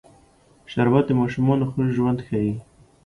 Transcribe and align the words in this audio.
شربت 0.71 1.03
د 1.07 1.11
ماشومانو 1.21 1.63
خوږ 1.71 1.87
ژوند 1.97 2.19
ښيي 2.27 2.53